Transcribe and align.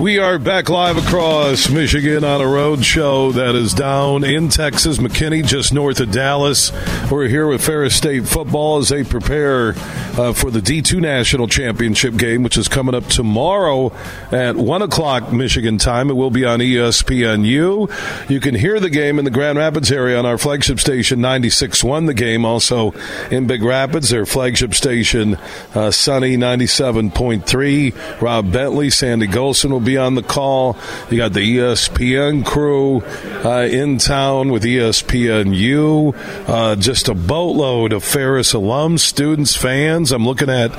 We 0.00 0.18
are 0.18 0.38
back 0.38 0.70
live 0.70 0.96
across 0.96 1.68
Michigan 1.68 2.24
on 2.24 2.40
a 2.40 2.46
road 2.46 2.82
show 2.82 3.32
that 3.32 3.54
is 3.54 3.74
down 3.74 4.24
in 4.24 4.48
Texas, 4.48 4.96
McKinney, 4.96 5.46
just 5.46 5.74
north 5.74 6.00
of 6.00 6.10
Dallas. 6.10 6.72
We're 7.10 7.28
here 7.28 7.46
with 7.46 7.62
Ferris 7.62 7.96
State 7.96 8.26
football 8.26 8.78
as 8.78 8.88
they 8.88 9.04
prepare 9.04 9.74
uh, 10.16 10.32
for 10.32 10.50
the 10.50 10.60
D2 10.60 11.02
National 11.02 11.46
Championship 11.46 12.16
game, 12.16 12.42
which 12.42 12.56
is 12.56 12.66
coming 12.66 12.94
up 12.94 13.08
tomorrow 13.08 13.92
at 14.32 14.56
1 14.56 14.80
o'clock 14.80 15.34
Michigan 15.34 15.76
time. 15.76 16.08
It 16.08 16.14
will 16.14 16.30
be 16.30 16.46
on 16.46 16.60
ESPNU. 16.60 18.30
You 18.30 18.40
can 18.40 18.54
hear 18.54 18.80
the 18.80 18.88
game 18.88 19.18
in 19.18 19.26
the 19.26 19.30
Grand 19.30 19.58
Rapids 19.58 19.92
area 19.92 20.18
on 20.18 20.24
our 20.24 20.38
flagship 20.38 20.80
station 20.80 21.18
96.1. 21.18 22.06
The 22.06 22.14
game 22.14 22.46
also 22.46 22.92
in 23.30 23.46
Big 23.46 23.62
Rapids, 23.62 24.08
their 24.08 24.24
flagship 24.24 24.72
station 24.72 25.36
uh, 25.74 25.90
Sunny 25.90 26.38
97.3. 26.38 28.22
Rob 28.22 28.50
Bentley, 28.50 28.88
Sandy 28.88 29.26
Golson 29.26 29.68
will 29.70 29.80
be 29.80 29.89
on 29.96 30.14
the 30.14 30.22
call. 30.22 30.76
You 31.10 31.16
got 31.16 31.32
the 31.32 31.40
ESPN 31.40 32.44
crew 32.44 33.02
uh, 33.44 33.66
in 33.70 33.98
town 33.98 34.50
with 34.50 34.64
ESPNU. 34.64 36.14
Uh, 36.48 36.76
just 36.76 37.08
a 37.08 37.14
boatload 37.14 37.92
of 37.92 38.04
Ferris 38.04 38.52
alums, 38.52 39.00
students, 39.00 39.56
fans. 39.56 40.12
I'm 40.12 40.26
looking 40.26 40.50
at 40.50 40.72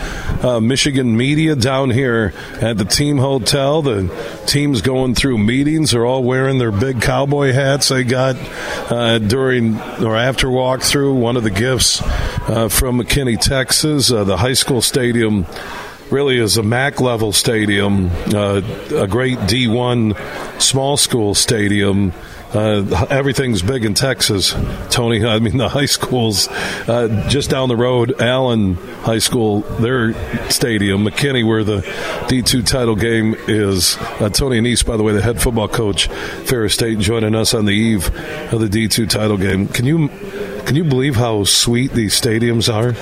uh, 0.44 0.60
Michigan 0.60 1.16
media 1.18 1.56
down 1.56 1.90
here 1.90 2.34
at 2.62 2.78
the 2.78 2.86
team 2.86 3.18
hotel. 3.18 3.82
The 3.82 4.44
team's 4.46 4.82
going 4.82 5.16
through 5.16 5.38
meetings. 5.38 5.92
They're 5.92 6.06
all 6.06 6.24
wearing 6.24 6.58
their 6.58 6.72
big 6.72 7.02
cowboy 7.02 7.54
hats 7.54 7.90
they 7.90 8.04
got 8.04 8.36
uh, 8.92 9.20
during 9.20 9.80
or 10.02 10.16
after 10.18 10.48
walkthrough. 10.48 11.16
One 11.16 11.38
of 11.38 11.44
the 11.44 11.52
gifts 11.52 12.02
uh, 12.02 12.70
from 12.70 13.02
McKinney, 13.02 13.40
Texas, 13.40 14.12
uh, 14.12 14.24
the 14.24 14.38
high 14.38 14.54
school 14.54 14.82
stadium 14.82 15.46
really 16.12 16.38
is 16.38 16.58
a 16.58 16.64
MAC 16.64 17.00
level 17.00 17.32
stadium, 17.32 18.10
uh, 18.34 18.62
a 18.96 19.08
great 19.08 19.38
D1 19.40 20.62
small 20.62 20.98
school 20.98 21.34
stadium. 21.34 22.14
Uh, 22.54 23.06
everything's 23.10 23.62
big 23.62 23.86
in 23.86 23.94
Texas, 23.94 24.54
Tony. 24.90 25.26
I 25.26 25.40
mean, 25.40 25.56
the 25.56 25.70
high 25.70 25.86
schools 25.86 26.50
uh, 26.50 27.28
just 27.30 27.50
down 27.50 27.70
the 27.70 27.78
road, 27.78 28.22
Allen 28.22 28.76
High 29.04 29.20
School, 29.20 29.62
their 29.62 30.14
stadium, 30.50 31.06
McKinney, 31.06 31.48
where 31.48 31.64
the 31.64 31.78
D2 32.28 32.66
title 32.68 32.96
game 32.96 33.36
is. 33.48 33.96
Uh, 34.20 34.30
Tony 34.30 34.60
Annese, 34.60 34.86
by 34.86 34.98
the 34.98 35.04
way, 35.04 35.14
the 35.14 35.22
head 35.22 35.42
football 35.42 35.70
coach, 35.70 36.08
Ferris 36.46 36.74
State, 36.74 37.00
joining 37.00 37.36
us 37.36 37.54
on 37.54 37.66
the 37.66 37.72
eve 37.72 38.08
of 38.54 38.60
the 38.60 38.68
D2 38.68 39.10
title 39.10 39.38
game. 39.38 39.68
Can 39.68 39.86
you 39.86 40.10
can 40.66 40.76
you 40.76 40.84
believe 40.84 41.16
how 41.16 41.44
sweet 41.44 41.92
these 41.92 42.20
stadiums 42.20 42.72
are? 42.74 42.94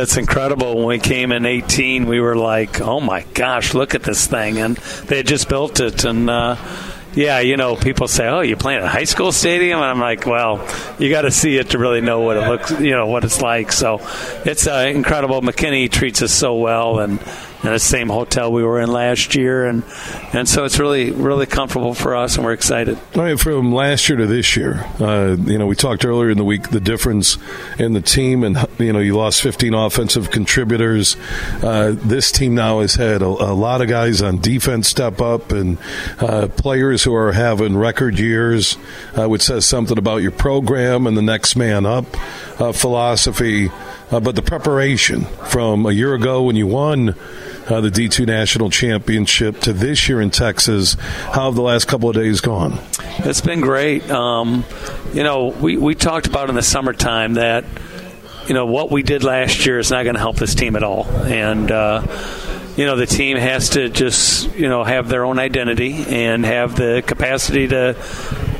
It's 0.00 0.16
incredible. 0.16 0.76
When 0.76 0.86
we 0.86 0.98
came 0.98 1.32
in 1.32 1.46
18, 1.46 2.06
we 2.06 2.20
were 2.20 2.36
like, 2.36 2.80
"Oh 2.80 3.00
my 3.00 3.24
gosh, 3.34 3.74
look 3.74 3.94
at 3.94 4.02
this 4.02 4.26
thing!" 4.26 4.58
And 4.58 4.76
they 4.76 5.22
just 5.22 5.48
built 5.48 5.80
it, 5.80 6.04
and 6.04 6.30
uh, 6.30 6.56
yeah, 7.14 7.40
you 7.40 7.56
know, 7.56 7.76
people 7.76 8.08
say, 8.08 8.28
"Oh, 8.28 8.40
you're 8.40 8.56
playing 8.56 8.80
at 8.80 8.84
a 8.84 8.88
high 8.88 9.04
school 9.04 9.32
stadium?" 9.32 9.78
And 9.78 9.86
I'm 9.86 10.00
like, 10.00 10.26
"Well, 10.26 10.66
you 10.98 11.10
got 11.10 11.22
to 11.22 11.30
see 11.30 11.56
it 11.56 11.70
to 11.70 11.78
really 11.78 12.00
know 12.00 12.20
what 12.20 12.36
it 12.36 12.48
looks, 12.48 12.70
you 12.72 12.92
know, 12.92 13.06
what 13.06 13.24
it's 13.24 13.42
like." 13.42 13.72
So 13.72 14.00
it's 14.44 14.66
uh, 14.66 14.90
incredible. 14.94 15.40
McKinney 15.42 15.90
treats 15.90 16.22
us 16.22 16.32
so 16.32 16.54
well, 16.54 17.00
and 17.00 17.20
in 17.62 17.70
the 17.70 17.78
same 17.78 18.08
hotel 18.08 18.52
we 18.52 18.64
were 18.64 18.80
in 18.80 18.90
last 18.90 19.34
year, 19.34 19.66
and 19.66 19.84
and 20.32 20.48
so 20.48 20.64
it's 20.64 20.78
really 20.78 21.10
really 21.10 21.46
comfortable 21.46 21.94
for 21.94 22.16
us, 22.16 22.36
and 22.36 22.44
we're 22.44 22.52
excited. 22.52 22.98
All 23.14 23.22
right, 23.22 23.38
from 23.38 23.72
last 23.72 24.08
year 24.08 24.18
to 24.18 24.26
this 24.26 24.56
year, 24.56 24.86
uh, 24.98 25.36
you 25.38 25.58
know, 25.58 25.66
we 25.66 25.76
talked 25.76 26.04
earlier 26.04 26.30
in 26.30 26.38
the 26.38 26.44
week 26.44 26.70
the 26.70 26.80
difference 26.80 27.36
in 27.78 27.92
the 27.92 28.00
team, 28.00 28.44
and 28.44 28.56
you 28.78 28.92
know, 28.92 28.98
you 28.98 29.16
lost 29.16 29.42
15 29.42 29.74
offensive 29.74 30.30
contributors. 30.30 31.16
Uh, 31.62 31.94
this 31.96 32.32
team 32.32 32.54
now 32.54 32.80
has 32.80 32.94
had 32.94 33.22
a, 33.22 33.26
a, 33.26 33.54
lot 33.54 33.82
of 33.82 33.88
guys 33.88 34.22
on 34.22 34.40
defense 34.40 34.88
step 34.88 35.20
up, 35.20 35.52
and 35.52 35.78
uh, 36.20 36.48
players 36.48 37.04
who 37.04 37.14
are 37.14 37.32
having 37.32 37.76
record 37.76 38.18
years, 38.18 38.76
uh, 39.18 39.28
which 39.28 39.42
says 39.42 39.66
something 39.66 39.98
about 39.98 40.18
your 40.18 40.30
program 40.30 41.06
and 41.06 41.16
the 41.16 41.22
next 41.22 41.56
man 41.56 41.84
up 41.84 42.06
uh, 42.60 42.72
philosophy. 42.72 43.70
Uh, 44.10 44.20
but 44.20 44.34
the 44.34 44.42
preparation 44.42 45.24
from 45.24 45.86
a 45.86 45.92
year 45.92 46.14
ago 46.14 46.42
when 46.42 46.56
you 46.56 46.66
won 46.66 47.14
uh, 47.70 47.80
the 47.80 47.90
D2 47.90 48.26
National 48.26 48.70
Championship 48.70 49.60
to 49.60 49.72
this 49.72 50.08
year 50.08 50.20
in 50.20 50.30
Texas. 50.30 50.94
How 50.94 51.44
have 51.44 51.54
the 51.54 51.62
last 51.62 51.86
couple 51.86 52.08
of 52.08 52.16
days 52.16 52.40
gone? 52.40 52.78
It's 53.18 53.40
been 53.40 53.60
great. 53.60 54.10
Um, 54.10 54.64
you 55.12 55.22
know, 55.22 55.48
we, 55.48 55.76
we 55.76 55.94
talked 55.94 56.26
about 56.26 56.48
in 56.48 56.56
the 56.56 56.62
summertime 56.62 57.34
that, 57.34 57.64
you 58.46 58.54
know, 58.54 58.66
what 58.66 58.90
we 58.90 59.02
did 59.02 59.22
last 59.22 59.64
year 59.66 59.78
is 59.78 59.90
not 59.90 60.02
going 60.02 60.14
to 60.14 60.20
help 60.20 60.36
this 60.36 60.54
team 60.54 60.76
at 60.76 60.82
all. 60.82 61.06
And, 61.06 61.70
uh, 61.70 62.06
you 62.76 62.86
know 62.86 62.96
the 62.96 63.04
team 63.04 63.36
has 63.36 63.70
to 63.70 63.90
just 63.90 64.54
you 64.54 64.68
know 64.68 64.84
have 64.84 65.08
their 65.08 65.24
own 65.24 65.38
identity 65.38 66.04
and 66.08 66.46
have 66.46 66.76
the 66.76 67.02
capacity 67.04 67.68
to 67.68 67.94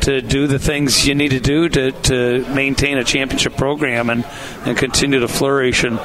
to 0.02 0.22
do 0.22 0.46
the 0.46 0.58
things 0.58 1.06
you 1.06 1.14
need 1.14 1.30
to 1.30 1.40
do 1.40 1.68
to, 1.68 1.92
to 1.92 2.44
maintain 2.54 2.98
a 2.98 3.04
championship 3.04 3.56
program 3.56 4.10
and, 4.10 4.24
and 4.64 4.76
continue 4.76 5.20
to 5.20 5.28
flourish 5.28 5.84
and 5.84 5.98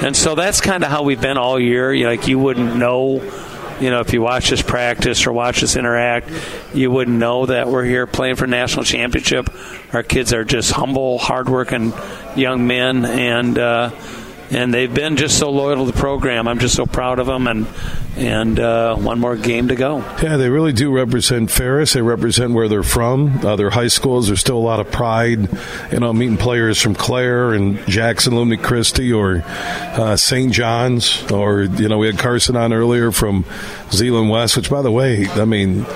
and 0.00 0.16
so 0.16 0.36
that's 0.36 0.60
kind 0.60 0.84
of 0.84 0.90
how 0.90 1.02
we've 1.02 1.20
been 1.20 1.38
all 1.38 1.58
year. 1.58 1.92
You 1.92 2.06
like 2.06 2.28
you 2.28 2.38
wouldn't 2.38 2.76
know, 2.76 3.20
you 3.80 3.90
know, 3.90 3.98
if 3.98 4.12
you 4.12 4.22
watch 4.22 4.52
us 4.52 4.62
practice 4.62 5.26
or 5.26 5.32
watch 5.32 5.64
us 5.64 5.74
interact, 5.74 6.30
you 6.72 6.88
wouldn't 6.88 7.18
know 7.18 7.46
that 7.46 7.66
we're 7.66 7.84
here 7.84 8.06
playing 8.06 8.36
for 8.36 8.46
national 8.46 8.84
championship. 8.84 9.50
Our 9.92 10.04
kids 10.04 10.32
are 10.32 10.44
just 10.44 10.70
humble, 10.70 11.18
hardworking 11.18 11.92
young 12.36 12.66
men, 12.66 13.04
and. 13.04 13.58
Uh, 13.58 13.90
and 14.50 14.72
they've 14.72 14.94
been 14.94 15.18
just 15.18 15.38
so 15.38 15.50
loyal 15.50 15.84
to 15.84 15.92
the 15.92 15.98
program. 15.98 16.48
I'm 16.48 16.58
just 16.58 16.74
so 16.74 16.86
proud 16.86 17.18
of 17.18 17.26
them, 17.26 17.46
and 17.46 17.66
and 18.18 18.58
uh, 18.58 18.96
one 18.96 19.20
more 19.20 19.36
game 19.36 19.68
to 19.68 19.76
go. 19.76 19.98
Yeah, 20.22 20.36
they 20.36 20.50
really 20.50 20.72
do 20.72 20.90
represent 20.90 21.50
Ferris. 21.50 21.92
They 21.92 22.02
represent 22.02 22.52
where 22.52 22.68
they're 22.68 22.82
from. 22.82 23.44
Uh, 23.46 23.54
their 23.54 23.70
high 23.70 23.88
schools. 23.88 24.26
There's 24.26 24.40
still 24.40 24.58
a 24.58 24.58
lot 24.58 24.80
of 24.80 24.90
pride, 24.90 25.48
you 25.92 26.00
know, 26.00 26.12
meeting 26.12 26.36
players 26.36 26.82
from 26.82 26.94
Clare 26.94 27.52
and 27.52 27.78
Jackson, 27.86 28.34
Lumen 28.34 28.58
Christi, 28.58 29.12
or 29.12 29.42
uh, 29.46 30.16
St. 30.16 30.52
John's, 30.52 31.30
or 31.30 31.62
you 31.62 31.88
know, 31.88 31.98
we 31.98 32.08
had 32.08 32.18
Carson 32.18 32.56
on 32.56 32.72
earlier 32.72 33.12
from 33.12 33.44
Zeeland 33.90 34.30
West. 34.30 34.56
Which, 34.56 34.68
by 34.68 34.82
the 34.82 34.90
way, 34.90 35.28
I 35.28 35.44
mean 35.44 35.86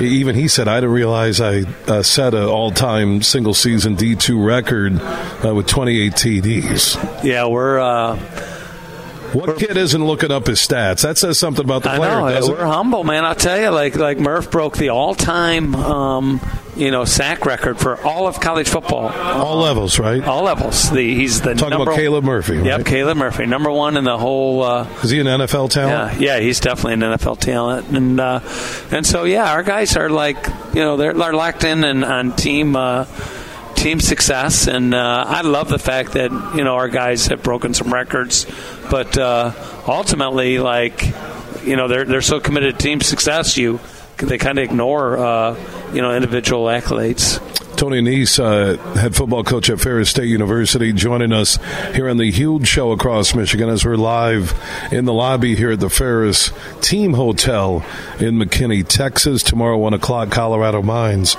even 0.00 0.34
he 0.34 0.48
said, 0.48 0.68
I 0.68 0.76
didn't 0.76 0.94
realize 0.94 1.40
I 1.40 1.62
uh, 1.86 2.02
set 2.02 2.34
an 2.34 2.44
all 2.44 2.70
time 2.70 3.22
single 3.22 3.54
season 3.54 3.96
D2 3.96 4.44
record 4.44 5.00
uh, 5.44 5.54
with 5.54 5.66
28 5.66 6.12
TDs. 6.12 7.24
Yeah, 7.24 7.46
we're. 7.46 7.78
Uh, 7.78 8.16
what 9.34 9.58
kid 9.58 9.76
isn't 9.76 10.04
looking 10.04 10.30
up 10.30 10.46
his 10.46 10.58
stats? 10.58 11.02
That 11.02 11.18
says 11.18 11.38
something 11.38 11.64
about 11.64 11.82
the 11.82 11.90
player. 11.90 12.10
I 12.10 12.40
know. 12.40 12.48
We're 12.48 12.66
humble, 12.66 13.04
man. 13.04 13.24
I'll 13.24 13.34
tell 13.34 13.60
you, 13.60 13.70
like 13.70 13.96
like 13.96 14.18
Murph 14.18 14.50
broke 14.50 14.76
the 14.76 14.90
all 14.90 15.14
time 15.14 15.74
um, 15.74 16.40
you 16.76 16.90
know 16.90 17.04
sack 17.04 17.44
record 17.46 17.78
for 17.78 18.00
all 18.02 18.26
of 18.26 18.40
college 18.40 18.68
football. 18.68 19.08
All 19.08 19.56
levels, 19.56 19.98
right? 19.98 20.22
All 20.22 20.42
levels. 20.42 20.90
The, 20.90 21.14
he's 21.14 21.40
the 21.40 21.54
talking 21.54 21.70
number, 21.70 21.92
about 21.92 21.96
Caleb 21.96 22.24
Murphy. 22.24 22.56
Right? 22.56 22.66
Yep, 22.66 22.86
Caleb 22.86 23.16
Murphy, 23.16 23.46
number 23.46 23.70
one 23.70 23.96
in 23.96 24.04
the 24.04 24.18
whole. 24.18 24.62
Uh, 24.62 24.88
Is 25.02 25.10
he 25.10 25.20
an 25.20 25.26
NFL 25.26 25.70
talent? 25.70 26.20
Yeah, 26.20 26.36
yeah, 26.36 26.40
he's 26.40 26.60
definitely 26.60 26.94
an 26.94 27.18
NFL 27.18 27.38
talent, 27.38 27.88
and 27.88 28.20
uh, 28.20 28.40
and 28.90 29.06
so 29.06 29.24
yeah, 29.24 29.52
our 29.52 29.62
guys 29.62 29.96
are 29.96 30.10
like 30.10 30.46
you 30.74 30.80
know 30.80 30.96
they're, 30.96 31.12
they're 31.12 31.34
locked 31.34 31.64
in 31.64 31.84
and 31.84 32.04
on 32.04 32.34
team. 32.34 32.76
Uh, 32.76 33.06
team 33.80 33.98
success, 33.98 34.68
and 34.68 34.92
uh, 34.92 35.24
I 35.26 35.40
love 35.40 35.70
the 35.70 35.78
fact 35.78 36.12
that 36.12 36.30
you 36.54 36.64
know 36.64 36.74
our 36.74 36.88
guys 36.88 37.28
have 37.28 37.42
broken 37.42 37.72
some 37.72 37.92
records, 37.92 38.46
but 38.90 39.16
uh, 39.16 39.52
ultimately, 39.88 40.58
like 40.58 41.06
you 41.64 41.76
know, 41.76 41.88
they're 41.88 42.04
they're 42.04 42.22
so 42.22 42.40
committed 42.40 42.78
to 42.78 42.82
team 42.82 43.00
success, 43.00 43.56
you 43.56 43.80
they 44.18 44.36
kind 44.36 44.58
of 44.58 44.64
ignore 44.64 45.16
uh, 45.16 45.90
you 45.94 46.02
know 46.02 46.14
individual 46.14 46.66
accolades. 46.66 47.40
Tony 47.80 47.98
Annese, 47.98 48.38
uh, 48.38 48.76
head 48.92 49.16
football 49.16 49.42
coach 49.42 49.70
at 49.70 49.80
Ferris 49.80 50.10
State 50.10 50.28
University, 50.28 50.92
joining 50.92 51.32
us 51.32 51.58
here 51.94 52.10
on 52.10 52.18
the 52.18 52.30
huge 52.30 52.68
show 52.68 52.92
across 52.92 53.34
Michigan 53.34 53.70
as 53.70 53.86
we're 53.86 53.96
live 53.96 54.52
in 54.92 55.06
the 55.06 55.14
lobby 55.14 55.56
here 55.56 55.70
at 55.70 55.80
the 55.80 55.88
Ferris 55.88 56.52
Team 56.82 57.14
Hotel 57.14 57.82
in 58.18 58.34
McKinney, 58.36 58.86
Texas. 58.86 59.42
Tomorrow, 59.42 59.78
1 59.78 59.94
o'clock, 59.94 60.30
Colorado 60.30 60.82
Mines. 60.82 61.36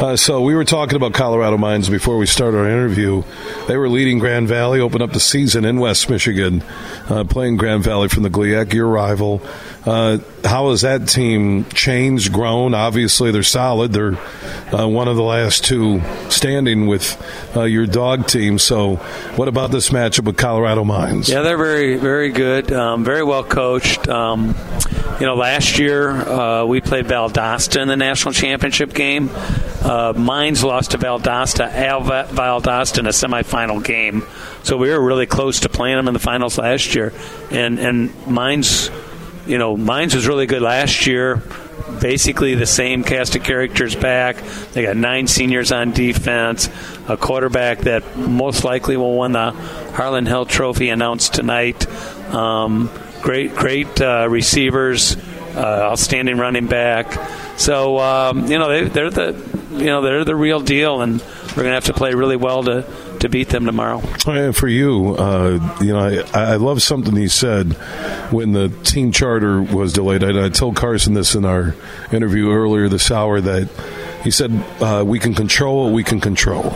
Uh, 0.00 0.16
so 0.16 0.40
we 0.40 0.54
were 0.54 0.64
talking 0.64 0.96
about 0.96 1.12
Colorado 1.12 1.58
Mines 1.58 1.90
before 1.90 2.16
we 2.16 2.24
started 2.24 2.56
our 2.56 2.70
interview. 2.70 3.22
They 3.68 3.76
were 3.76 3.90
leading 3.90 4.18
Grand 4.18 4.48
Valley, 4.48 4.80
opened 4.80 5.02
up 5.02 5.12
the 5.12 5.20
season 5.20 5.66
in 5.66 5.78
West 5.78 6.08
Michigan, 6.08 6.64
uh, 7.10 7.24
playing 7.24 7.58
Grand 7.58 7.84
Valley 7.84 8.08
from 8.08 8.22
the 8.22 8.30
GLIAC, 8.30 8.72
your 8.72 8.88
rival. 8.88 9.42
Uh, 9.84 10.18
how 10.42 10.70
has 10.70 10.80
that 10.82 11.06
team 11.06 11.66
changed, 11.66 12.32
grown? 12.32 12.72
Obviously, 12.72 13.30
they're 13.30 13.42
solid. 13.42 13.92
They're 13.92 14.18
uh, 14.72 14.88
one 14.88 15.08
of 15.08 15.16
the 15.16 15.22
last 15.22 15.64
two 15.64 16.00
standing 16.28 16.86
with 16.86 17.20
uh, 17.56 17.62
your 17.64 17.86
dog 17.86 18.26
team. 18.26 18.58
So, 18.58 18.96
what 19.36 19.48
about 19.48 19.70
this 19.70 19.90
matchup 19.90 20.24
with 20.24 20.36
Colorado 20.36 20.84
Mines? 20.84 21.28
Yeah, 21.28 21.42
they're 21.42 21.56
very, 21.56 21.96
very 21.96 22.30
good, 22.30 22.72
um, 22.72 23.04
very 23.04 23.22
well 23.22 23.44
coached. 23.44 24.08
Um, 24.08 24.54
you 25.20 25.26
know, 25.26 25.34
last 25.34 25.78
year 25.78 26.10
uh, 26.10 26.64
we 26.64 26.80
played 26.80 27.06
Valdosta 27.06 27.80
in 27.80 27.88
the 27.88 27.96
national 27.96 28.34
championship 28.34 28.94
game. 28.94 29.30
Uh, 29.82 30.12
Mines 30.16 30.64
lost 30.64 30.92
to 30.92 30.98
Valdosta, 30.98 31.72
Al 31.72 32.02
Valdosta 32.02 32.98
in 32.98 33.06
a 33.06 33.10
semifinal 33.10 33.84
game. 33.84 34.26
So 34.62 34.76
we 34.76 34.90
were 34.90 35.00
really 35.00 35.26
close 35.26 35.60
to 35.60 35.68
playing 35.68 35.96
them 35.96 36.08
in 36.08 36.14
the 36.14 36.20
finals 36.20 36.58
last 36.58 36.94
year. 36.94 37.12
And 37.50 37.78
and 37.78 38.26
Mines 38.26 38.90
you 39.46 39.58
know, 39.58 39.76
Mines 39.76 40.14
was 40.14 40.26
really 40.26 40.46
good 40.46 40.62
last 40.62 41.06
year. 41.06 41.42
Basically 42.00 42.54
the 42.54 42.66
same 42.66 43.04
cast 43.04 43.36
of 43.36 43.42
characters 43.42 43.94
back. 43.94 44.36
They 44.72 44.82
got 44.82 44.96
nine 44.96 45.26
seniors 45.26 45.72
on 45.72 45.92
defense, 45.92 46.68
a 47.08 47.16
quarterback 47.16 47.80
that 47.80 48.16
most 48.16 48.64
likely 48.64 48.96
will 48.96 49.18
win 49.18 49.32
the 49.32 49.52
Harlon 49.94 50.26
Hill 50.26 50.46
Trophy 50.46 50.88
announced 50.88 51.34
tonight. 51.34 51.86
Um, 52.32 52.90
great, 53.20 53.54
great 53.54 54.00
uh, 54.00 54.26
receivers, 54.28 55.16
uh, 55.54 55.90
outstanding 55.90 56.38
running 56.38 56.66
back. 56.66 57.12
So 57.58 57.98
um, 57.98 58.46
you 58.46 58.58
know 58.58 58.68
they, 58.68 58.88
they're 58.88 59.10
the 59.10 59.32
you 59.72 59.86
know 59.86 60.02
they're 60.02 60.24
the 60.24 60.36
real 60.36 60.60
deal, 60.60 61.00
and 61.02 61.20
we're 61.20 61.62
going 61.62 61.68
to 61.68 61.74
have 61.74 61.84
to 61.84 61.94
play 61.94 62.14
really 62.14 62.36
well 62.36 62.62
to 62.64 62.84
to 63.22 63.28
beat 63.28 63.48
them 63.50 63.64
tomorrow. 63.64 64.02
And 64.26 64.54
for 64.54 64.66
you, 64.66 65.14
uh, 65.16 65.76
you 65.80 65.92
know, 65.92 66.24
I, 66.34 66.52
I 66.52 66.56
love 66.56 66.82
something 66.82 67.14
he 67.14 67.28
said 67.28 67.72
when 68.32 68.52
the 68.52 68.68
team 68.68 69.12
charter 69.12 69.62
was 69.62 69.92
delayed. 69.92 70.24
I, 70.24 70.46
I 70.46 70.48
told 70.48 70.74
Carson 70.74 71.14
this 71.14 71.36
in 71.36 71.44
our 71.44 71.76
interview 72.12 72.50
earlier 72.50 72.88
this 72.88 73.10
hour 73.12 73.40
that 73.40 73.68
he 74.24 74.32
said 74.32 74.52
uh, 74.80 75.04
we 75.06 75.20
can 75.20 75.34
control 75.34 75.84
what 75.84 75.92
we 75.92 76.02
can 76.02 76.20
control. 76.20 76.74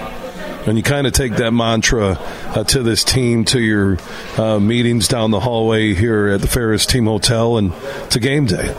And 0.67 0.77
you 0.77 0.85
kind 0.85 1.07
of 1.07 1.13
take 1.13 1.37
that 1.37 1.51
mantra 1.51 2.17
uh, 2.19 2.65
to 2.65 2.83
this 2.83 3.03
team, 3.03 3.45
to 3.47 3.61
your 3.61 3.99
uh, 4.37 4.61
meetings 4.61 5.09
down 5.09 5.33
the 5.33 5.41
hallway 5.41 5.95
here 5.95 6.29
at 6.29 6.41
the 6.41 6.49
Ferris 6.49 6.87
Team 6.87 7.07
Hotel, 7.07 7.57
and 7.57 7.73
to 8.11 8.19
game 8.19 8.47
day. 8.47 8.75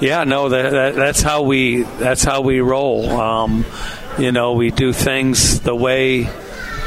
Yeah, 0.00 0.24
no, 0.24 0.48
that, 0.48 0.70
that, 0.70 0.94
that's 0.94 1.20
how 1.20 1.42
we 1.42 1.82
that's 1.82 2.24
how 2.24 2.40
we 2.40 2.60
roll. 2.60 3.10
Um, 3.10 3.66
you 4.18 4.32
know, 4.32 4.54
we 4.54 4.70
do 4.70 4.94
things 4.94 5.60
the 5.60 5.74
way 5.74 6.30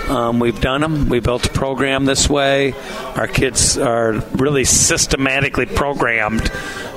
um, 0.09 0.39
we've 0.39 0.59
done 0.59 0.81
them. 0.81 1.09
We 1.09 1.19
built 1.19 1.45
a 1.45 1.50
program 1.50 2.06
this 2.06 2.30
way. 2.30 2.74
Our 3.15 3.27
kids 3.27 3.77
are 3.77 4.13
really 4.33 4.65
systematically 4.65 5.65
programmed 5.65 6.51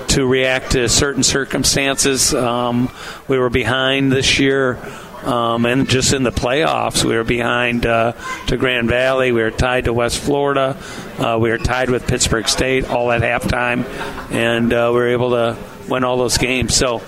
to 0.09 0.27
react 0.27 0.73
to 0.73 0.89
certain 0.89 1.23
circumstances. 1.23 2.33
Um, 2.35 2.91
we 3.29 3.39
were 3.39 3.51
behind 3.51 4.13
this 4.13 4.39
year. 4.39 4.79
Um, 5.25 5.65
and 5.65 5.89
just 5.89 6.13
in 6.13 6.23
the 6.23 6.33
playoffs, 6.33 7.03
we 7.03 7.17
were 7.17 7.25
behind 7.25 7.87
uh, 7.87 8.13
to 8.49 8.59
Grand 8.59 8.89
Valley. 8.91 9.33
We 9.33 9.41
were 9.41 9.51
tied 9.51 9.87
to 9.87 9.93
West 9.93 10.19
Florida. 10.19 10.77
Uh, 11.19 11.39
we 11.41 11.49
were 11.49 11.57
tied 11.57 11.89
with 11.89 12.07
Pittsburg 12.07 12.47
State 12.47 12.91
all 12.91 13.11
at 13.11 13.23
halftime, 13.23 13.87
and 14.31 14.71
uh, 14.71 14.91
we 14.93 14.99
were 14.99 15.09
able 15.09 15.31
to 15.31 15.57
win 15.89 16.05
all 16.05 16.19
those 16.19 16.37
games. 16.37 16.75
So 16.75 17.03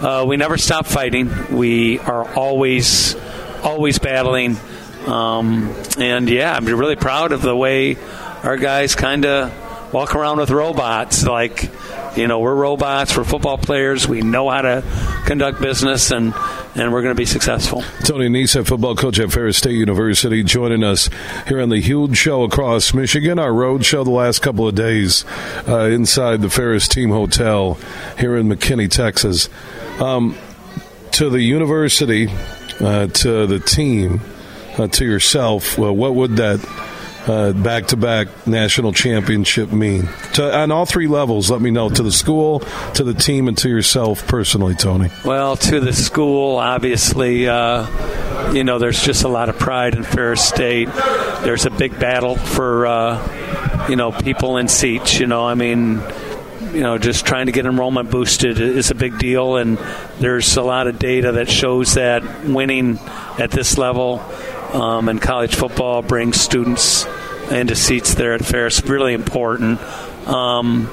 uh, 0.00 0.24
we 0.26 0.36
never 0.36 0.58
stop 0.58 0.86
fighting. 0.86 1.56
We 1.56 2.00
are 2.00 2.28
always, 2.34 3.14
always 3.62 4.00
battling. 4.00 4.56
Um, 5.06 5.74
and 5.98 6.28
yeah, 6.28 6.54
I'm 6.54 6.64
really 6.66 6.96
proud 6.96 7.32
of 7.32 7.42
the 7.42 7.56
way 7.56 7.96
our 8.42 8.56
guys 8.56 8.94
kind 8.94 9.24
of 9.24 9.92
walk 9.92 10.14
around 10.14 10.38
with 10.38 10.50
robots. 10.50 11.24
Like, 11.26 11.70
you 12.16 12.26
know, 12.26 12.40
we're 12.40 12.54
robots, 12.54 13.16
we're 13.16 13.24
football 13.24 13.58
players, 13.58 14.06
we 14.08 14.20
know 14.20 14.48
how 14.50 14.62
to 14.62 14.84
conduct 15.26 15.60
business, 15.60 16.10
and, 16.10 16.34
and 16.74 16.92
we're 16.92 17.02
going 17.02 17.14
to 17.14 17.18
be 17.18 17.26
successful. 17.26 17.82
Tony 18.04 18.28
Annese, 18.28 18.66
football 18.66 18.94
coach 18.94 19.18
at 19.18 19.32
Ferris 19.32 19.56
State 19.56 19.76
University, 19.76 20.42
joining 20.42 20.84
us 20.84 21.08
here 21.46 21.60
on 21.60 21.68
the 21.68 21.80
huge 21.80 22.16
show 22.16 22.42
across 22.42 22.92
Michigan, 22.94 23.38
our 23.38 23.52
road 23.52 23.84
show 23.84 24.04
the 24.04 24.10
last 24.10 24.40
couple 24.42 24.66
of 24.66 24.74
days 24.74 25.24
uh, 25.68 25.84
inside 25.84 26.40
the 26.40 26.50
Ferris 26.50 26.88
Team 26.88 27.10
Hotel 27.10 27.78
here 28.18 28.36
in 28.36 28.48
McKinney, 28.48 28.90
Texas. 28.90 29.48
Um, 30.00 30.36
to 31.12 31.28
the 31.28 31.42
university, 31.42 32.28
uh, 32.80 33.08
to 33.08 33.46
the 33.46 33.58
team, 33.60 34.20
uh, 34.78 34.88
to 34.88 35.04
yourself, 35.04 35.78
what 35.78 36.14
would 36.14 36.36
that 36.36 36.60
back 37.62 37.86
to 37.86 37.96
back 37.96 38.28
national 38.46 38.92
championship 38.92 39.72
mean? 39.72 40.08
To, 40.34 40.56
on 40.56 40.72
all 40.72 40.86
three 40.86 41.06
levels, 41.06 41.50
let 41.50 41.60
me 41.60 41.70
know 41.70 41.88
to 41.88 42.02
the 42.02 42.12
school, 42.12 42.60
to 42.94 43.04
the 43.04 43.14
team, 43.14 43.48
and 43.48 43.56
to 43.58 43.68
yourself 43.68 44.26
personally, 44.26 44.74
Tony. 44.74 45.10
Well, 45.24 45.56
to 45.56 45.80
the 45.80 45.92
school, 45.92 46.56
obviously, 46.56 47.48
uh, 47.48 48.52
you 48.52 48.64
know, 48.64 48.78
there's 48.78 49.02
just 49.02 49.24
a 49.24 49.28
lot 49.28 49.48
of 49.48 49.58
pride 49.58 49.94
in 49.94 50.02
Ferris 50.02 50.46
State. 50.46 50.88
There's 51.42 51.66
a 51.66 51.70
big 51.70 51.98
battle 51.98 52.36
for, 52.36 52.86
uh, 52.86 53.86
you 53.88 53.96
know, 53.96 54.12
people 54.12 54.56
in 54.56 54.68
seats. 54.68 55.20
You 55.20 55.26
know, 55.26 55.46
I 55.46 55.54
mean, 55.54 56.02
you 56.72 56.80
know, 56.80 56.98
just 56.98 57.26
trying 57.26 57.46
to 57.46 57.52
get 57.52 57.66
enrollment 57.66 58.10
boosted 58.10 58.60
is 58.60 58.90
a 58.90 58.94
big 58.94 59.18
deal, 59.18 59.56
and 59.56 59.78
there's 60.18 60.56
a 60.56 60.62
lot 60.62 60.86
of 60.86 60.98
data 60.98 61.32
that 61.32 61.50
shows 61.50 61.94
that 61.94 62.44
winning 62.44 62.98
at 63.38 63.50
this 63.50 63.76
level 63.78 64.18
um, 64.74 65.08
and 65.08 65.20
college 65.20 65.54
football 65.54 66.02
brings 66.02 66.40
students 66.40 67.06
into 67.50 67.74
seats 67.74 68.14
there 68.14 68.34
at 68.34 68.44
Ferris. 68.44 68.84
Really 68.84 69.14
important 69.14 69.80
um, 70.26 70.90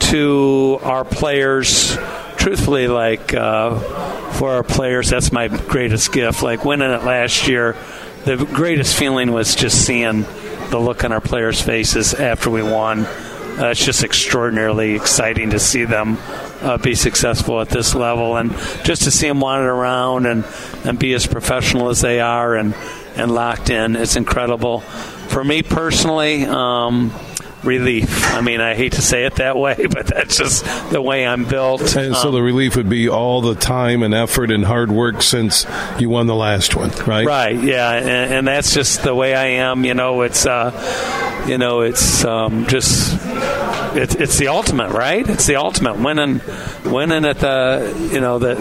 to 0.00 0.78
our 0.82 1.04
players. 1.04 1.96
Truthfully, 2.36 2.88
like 2.88 3.32
uh, 3.32 3.78
for 4.32 4.52
our 4.52 4.62
players, 4.62 5.08
that's 5.08 5.32
my 5.32 5.48
greatest 5.48 6.12
gift. 6.12 6.42
Like 6.42 6.64
winning 6.64 6.90
it 6.90 7.04
last 7.04 7.48
year, 7.48 7.74
the 8.24 8.36
greatest 8.36 8.96
feeling 8.96 9.32
was 9.32 9.54
just 9.54 9.86
seeing 9.86 10.22
the 10.70 10.78
look 10.78 11.04
on 11.04 11.12
our 11.12 11.20
players' 11.20 11.60
faces 11.60 12.12
after 12.12 12.50
we 12.50 12.62
won. 12.62 13.06
Uh, 13.06 13.68
it's 13.70 13.84
just 13.84 14.02
extraordinarily 14.02 14.94
exciting 14.94 15.50
to 15.50 15.58
see 15.58 15.84
them 15.84 16.18
uh, 16.64 16.78
be 16.78 16.94
successful 16.94 17.60
at 17.60 17.68
this 17.68 17.94
level, 17.94 18.36
and 18.36 18.50
just 18.84 19.02
to 19.02 19.10
see 19.10 19.28
them 19.28 19.40
wander 19.40 19.70
around 19.70 20.26
and, 20.26 20.44
and 20.84 20.98
be 20.98 21.14
as 21.14 21.26
professional 21.26 21.88
as 21.88 22.00
they 22.00 22.20
are, 22.20 22.54
and 22.54 22.74
and 23.16 23.32
locked 23.32 23.70
in. 23.70 23.96
It's 23.96 24.16
incredible. 24.16 24.80
For 24.80 25.44
me 25.44 25.62
personally, 25.62 26.44
um, 26.44 27.12
relief. 27.64 28.32
I 28.32 28.40
mean, 28.40 28.60
I 28.60 28.74
hate 28.74 28.92
to 28.92 29.02
say 29.02 29.24
it 29.24 29.36
that 29.36 29.56
way, 29.56 29.86
but 29.90 30.06
that's 30.06 30.36
just 30.36 30.64
the 30.90 31.00
way 31.00 31.26
I'm 31.26 31.44
built. 31.44 31.96
And 31.96 32.14
so 32.14 32.28
um, 32.28 32.34
the 32.34 32.42
relief 32.42 32.76
would 32.76 32.88
be 32.88 33.08
all 33.08 33.40
the 33.40 33.54
time 33.54 34.02
and 34.02 34.14
effort 34.14 34.50
and 34.50 34.64
hard 34.64 34.90
work 34.90 35.22
since 35.22 35.66
you 35.98 36.10
won 36.10 36.26
the 36.26 36.34
last 36.34 36.76
one, 36.76 36.90
right? 37.06 37.26
Right. 37.26 37.62
Yeah, 37.62 37.92
and, 37.92 38.34
and 38.34 38.48
that's 38.48 38.74
just 38.74 39.02
the 39.02 39.14
way 39.14 39.34
I 39.34 39.46
am. 39.46 39.84
You 39.84 39.94
know, 39.94 40.22
it's 40.22 40.46
uh, 40.46 41.44
you 41.48 41.58
know, 41.58 41.80
it's 41.80 42.24
um, 42.24 42.66
just 42.66 43.12
it's 43.94 44.14
it's 44.14 44.38
the 44.38 44.48
ultimate, 44.48 44.90
right? 44.90 45.28
It's 45.28 45.46
the 45.46 45.56
ultimate 45.56 45.96
winning, 45.98 46.40
winning 46.84 47.24
at 47.24 47.38
the 47.38 48.10
you 48.12 48.20
know 48.20 48.38
the 48.38 48.56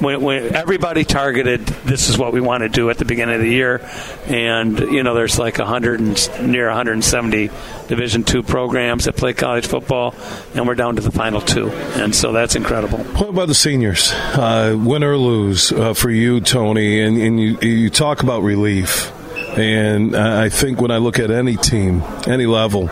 when, 0.00 0.20
when, 0.20 0.54
everybody 0.54 1.04
targeted 1.04 1.66
this 1.66 2.08
is 2.08 2.18
what 2.18 2.32
we 2.32 2.40
want 2.40 2.62
to 2.62 2.68
do 2.68 2.90
at 2.90 2.98
the 2.98 3.04
beginning 3.04 3.36
of 3.36 3.40
the 3.40 3.50
year, 3.50 3.88
and 4.26 4.78
you 4.78 5.02
know 5.02 5.14
there's 5.14 5.38
like 5.38 5.58
100 5.58 6.00
and 6.00 6.50
near 6.50 6.66
170 6.66 7.50
Division 7.86 8.24
two 8.24 8.42
programs 8.42 9.04
that 9.04 9.16
play 9.16 9.32
college 9.34 9.66
football, 9.66 10.14
and 10.54 10.66
we're 10.66 10.74
down 10.74 10.96
to 10.96 11.02
the 11.02 11.12
final 11.12 11.40
two, 11.40 11.70
and 11.70 12.14
so 12.14 12.32
that's 12.32 12.56
incredible. 12.56 12.98
What 12.98 13.28
about 13.28 13.48
the 13.48 13.54
seniors? 13.54 14.12
Uh, 14.12 14.76
win 14.78 15.04
or 15.04 15.16
lose 15.16 15.70
uh, 15.70 15.94
for 15.94 16.10
you, 16.10 16.40
Tony, 16.40 17.00
and, 17.00 17.18
and 17.18 17.40
you, 17.40 17.58
you 17.60 17.90
talk 17.90 18.22
about 18.22 18.42
relief, 18.42 19.12
and 19.58 20.16
I 20.16 20.48
think 20.48 20.80
when 20.80 20.90
I 20.90 20.96
look 20.98 21.18
at 21.18 21.30
any 21.30 21.56
team, 21.56 22.02
any 22.26 22.46
level, 22.46 22.88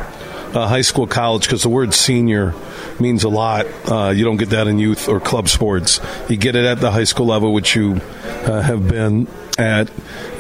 uh, 0.54 0.66
high 0.66 0.82
school, 0.82 1.06
college, 1.06 1.44
because 1.44 1.62
the 1.62 1.68
word 1.68 1.94
senior 1.94 2.54
means 3.00 3.24
a 3.24 3.28
lot. 3.28 3.66
Uh, 3.90 4.10
you 4.10 4.24
don't 4.24 4.36
get 4.36 4.50
that 4.50 4.66
in 4.66 4.78
youth 4.78 5.08
or 5.08 5.20
club 5.20 5.48
sports. 5.48 6.00
You 6.28 6.36
get 6.36 6.56
it 6.56 6.64
at 6.64 6.80
the 6.80 6.90
high 6.90 7.04
school 7.04 7.26
level, 7.26 7.52
which 7.52 7.74
you 7.74 8.00
uh, 8.44 8.60
have 8.62 8.88
been 8.88 9.28
at, 9.58 9.90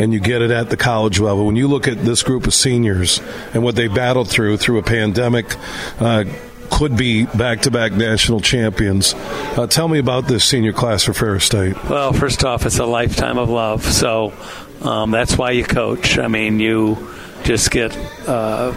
and 0.00 0.12
you 0.12 0.20
get 0.20 0.42
it 0.42 0.50
at 0.50 0.70
the 0.70 0.76
college 0.76 1.20
level. 1.20 1.46
When 1.46 1.56
you 1.56 1.68
look 1.68 1.86
at 1.86 1.98
this 1.98 2.22
group 2.22 2.46
of 2.46 2.54
seniors 2.54 3.20
and 3.52 3.62
what 3.62 3.76
they 3.76 3.88
battled 3.88 4.28
through 4.28 4.56
through 4.56 4.78
a 4.78 4.82
pandemic, 4.82 5.56
uh, 6.00 6.24
could 6.70 6.96
be 6.96 7.26
back-to-back 7.26 7.92
national 7.92 8.40
champions. 8.40 9.14
Uh, 9.14 9.66
tell 9.66 9.88
me 9.88 9.98
about 9.98 10.26
this 10.26 10.42
senior 10.42 10.72
class 10.72 11.04
for 11.04 11.12
Ferris 11.12 11.44
State. 11.44 11.76
Well, 11.84 12.14
first 12.14 12.44
off, 12.44 12.64
it's 12.64 12.78
a 12.78 12.86
lifetime 12.86 13.36
of 13.36 13.50
love, 13.50 13.84
so 13.84 14.32
um, 14.80 15.10
that's 15.10 15.36
why 15.36 15.50
you 15.50 15.64
coach. 15.64 16.18
I 16.18 16.28
mean, 16.28 16.60
you 16.60 17.14
just 17.44 17.70
get 17.70 17.94
uh, 18.26 18.72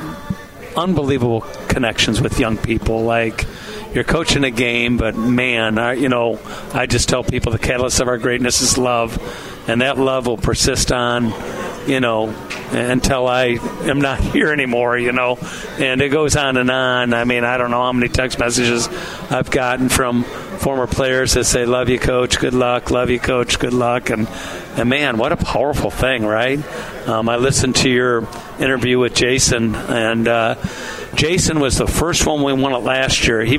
unbelievable 0.77 1.41
connections 1.67 2.21
with 2.21 2.39
young 2.39 2.57
people. 2.57 3.03
Like 3.03 3.45
you're 3.93 4.03
coaching 4.03 4.43
a 4.43 4.51
game, 4.51 4.97
but 4.97 5.15
man, 5.15 5.77
I, 5.77 5.93
you 5.93 6.09
know, 6.09 6.39
I 6.73 6.85
just 6.85 7.07
tell 7.07 7.23
people 7.23 7.53
the 7.53 7.59
catalyst 7.59 8.01
of 8.01 8.09
our 8.09 8.17
greatness 8.17 8.61
is 8.61 8.77
love, 8.77 9.17
and 9.69 9.81
that 9.81 9.97
love 9.97 10.27
will 10.27 10.37
persist 10.37 10.91
on, 10.91 11.33
you 11.87 12.01
know, 12.01 12.27
until 12.71 13.27
I 13.27 13.57
am 13.83 14.01
not 14.01 14.19
here 14.33 14.51
anymore, 14.51 14.97
you 14.97 15.13
know, 15.13 15.37
and 15.79 16.01
it 16.01 16.09
goes 16.09 16.35
on 16.35 16.57
and 16.57 16.69
on. 16.69 17.13
I 17.13 17.23
mean, 17.23 17.45
I 17.45 17.57
don't 17.57 17.71
know 17.71 17.81
how 17.81 17.93
many 17.93 18.09
text 18.09 18.37
messages 18.37 18.89
I've 19.31 19.49
gotten 19.49 19.87
from 19.87 20.23
former 20.23 20.87
players 20.87 21.33
that 21.33 21.45
say, 21.45 21.65
"Love 21.65 21.89
you, 21.89 21.99
coach. 21.99 22.37
Good 22.39 22.53
luck. 22.53 22.91
Love 22.91 23.09
you, 23.09 23.19
coach. 23.19 23.59
Good 23.59 23.73
luck." 23.73 24.09
And 24.09 24.27
and 24.77 24.89
man, 24.89 25.17
what 25.17 25.31
a 25.31 25.37
powerful 25.37 25.89
thing, 25.89 26.25
right? 26.25 26.59
Um, 27.07 27.29
I 27.29 27.37
listened 27.37 27.77
to 27.77 27.89
your 27.89 28.27
interview 28.59 28.99
with 28.99 29.13
Jason, 29.15 29.73
and 29.73 30.27
uh, 30.27 30.55
Jason 31.15 31.59
was 31.59 31.77
the 31.77 31.87
first 31.87 32.25
one 32.25 32.43
we 32.43 32.53
won 32.53 32.73
it 32.73 32.79
last 32.79 33.27
year. 33.27 33.41
He 33.41 33.57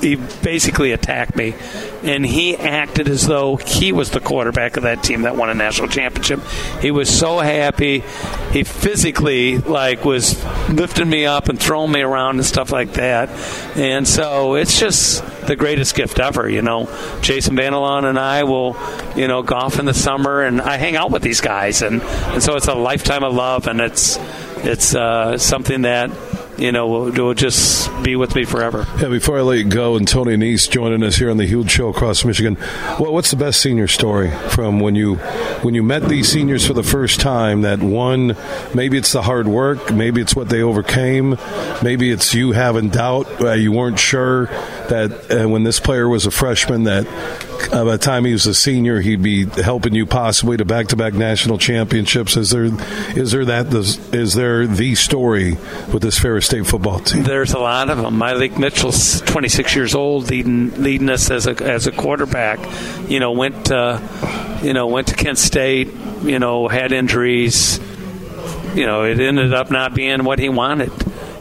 he 0.00 0.16
basically 0.16 0.92
attacked 0.92 1.36
me, 1.36 1.54
and 2.02 2.24
he 2.24 2.56
acted 2.56 3.08
as 3.08 3.26
though 3.26 3.56
he 3.56 3.92
was 3.92 4.10
the 4.10 4.20
quarterback 4.20 4.76
of 4.76 4.82
that 4.82 5.02
team 5.02 5.22
that 5.22 5.36
won 5.36 5.50
a 5.50 5.54
national 5.54 5.88
championship. 5.88 6.40
He 6.80 6.90
was 6.90 7.08
so 7.08 7.38
happy. 7.38 8.00
he 8.52 8.64
physically 8.64 9.58
like 9.58 10.04
was 10.04 10.42
lifting 10.68 11.08
me 11.08 11.26
up 11.26 11.48
and 11.48 11.58
throwing 11.58 11.92
me 11.92 12.00
around 12.00 12.36
and 12.36 12.44
stuff 12.44 12.72
like 12.72 12.94
that. 12.94 13.28
And 13.76 14.06
so 14.06 14.54
it's 14.54 14.78
just 14.78 15.24
the 15.46 15.56
greatest 15.56 15.94
gift 15.94 16.18
ever. 16.20 16.48
You 16.48 16.62
know, 16.62 16.86
Jason 17.20 17.56
Vander 17.56 17.78
Laan 17.78 18.04
and 18.04 18.18
I 18.18 18.44
will, 18.44 18.76
you 19.16 19.28
know, 19.28 19.42
golf 19.42 19.78
in 19.78 19.84
the 19.84 19.94
summer, 19.94 20.42
and 20.42 20.60
I 20.60 20.76
hang 20.76 20.96
out 20.96 21.10
with 21.10 21.22
these 21.22 21.40
guys, 21.40 21.82
and 21.82 22.02
and 22.02 22.42
so 22.42 22.56
it's 22.56 22.68
a 22.68 22.74
lifetime 22.74 23.24
of 23.24 23.34
love, 23.34 23.66
and 23.66 23.80
it's 23.80 24.18
it's 24.64 24.94
uh, 24.94 25.36
something 25.38 25.82
that 25.82 26.10
you 26.58 26.72
know, 26.72 26.86
will, 26.86 27.10
will 27.12 27.34
just 27.34 27.90
be 28.02 28.16
with 28.16 28.34
me 28.34 28.44
forever. 28.44 28.86
Yeah, 29.00 29.08
before 29.08 29.38
I 29.38 29.42
let 29.42 29.58
you 29.58 29.64
go, 29.64 29.96
and 29.96 30.06
Tony 30.06 30.36
Annese 30.36 30.70
joining 30.70 31.02
us 31.02 31.16
here 31.16 31.30
on 31.30 31.36
the 31.36 31.46
Huge 31.46 31.70
Show 31.70 31.88
across 31.88 32.24
Michigan, 32.24 32.56
what, 32.98 33.12
what's 33.12 33.30
the 33.30 33.36
best 33.36 33.60
senior 33.60 33.88
story 33.88 34.30
from 34.50 34.80
when 34.80 34.94
you 34.94 35.16
when 35.62 35.74
you 35.74 35.82
met 35.82 36.08
these 36.08 36.28
seniors 36.28 36.66
for 36.66 36.72
the 36.72 36.82
first 36.82 37.20
time? 37.20 37.62
That 37.62 37.80
one, 37.80 38.36
maybe 38.74 38.98
it's 38.98 39.12
the 39.12 39.22
hard 39.22 39.48
work, 39.48 39.92
maybe 39.92 40.20
it's 40.20 40.36
what 40.36 40.48
they 40.48 40.62
overcame, 40.62 41.36
maybe 41.82 42.10
it's 42.10 42.34
you 42.34 42.52
having 42.52 42.90
doubt, 42.90 43.40
uh, 43.40 43.52
you 43.52 43.72
weren't 43.72 43.98
sure 43.98 44.46
that 44.88 45.30
uh, 45.30 45.48
when 45.48 45.64
this 45.64 45.80
player 45.80 46.08
was 46.08 46.26
a 46.26 46.30
freshman 46.30 46.84
that 46.84 47.06
uh, 47.72 47.84
by 47.84 47.92
the 47.92 47.98
time 47.98 48.24
he 48.24 48.32
was 48.32 48.46
a 48.46 48.54
senior, 48.54 49.00
he'd 49.00 49.22
be 49.22 49.46
helping 49.46 49.94
you 49.94 50.06
possibly 50.06 50.56
to 50.56 50.64
back-to-back 50.64 51.14
national 51.14 51.58
championships. 51.58 52.36
Is 52.36 52.50
there 52.50 52.64
is 53.16 53.32
there 53.32 53.44
that 53.44 53.72
is 54.12 54.34
there 54.34 54.66
the 54.66 54.94
story 54.94 55.52
with 55.92 56.02
this 56.02 56.18
Ferris 56.18 56.46
State 56.46 56.66
football 56.66 57.00
team? 57.00 57.22
There's 57.24 57.52
a 57.52 57.58
lot 57.58 57.90
of 57.90 57.98
them. 57.98 58.14
Mylik 58.14 58.58
Mitchell's 58.58 59.20
26 59.22 59.74
years 59.74 59.94
old, 59.94 60.30
leading 60.30 60.82
leading 60.82 61.08
us 61.10 61.30
as 61.30 61.46
a 61.46 61.62
as 61.62 61.86
a 61.86 61.92
quarterback. 61.92 62.58
You 63.08 63.20
know, 63.20 63.32
went 63.32 63.66
to, 63.66 64.60
you 64.62 64.72
know 64.72 64.86
went 64.86 65.08
to 65.08 65.14
Kent 65.14 65.38
State. 65.38 65.88
You 66.22 66.38
know, 66.38 66.68
had 66.68 66.92
injuries. 66.92 67.78
You 68.74 68.86
know, 68.86 69.04
it 69.04 69.20
ended 69.20 69.54
up 69.54 69.70
not 69.70 69.94
being 69.94 70.24
what 70.24 70.38
he 70.38 70.48
wanted 70.48 70.90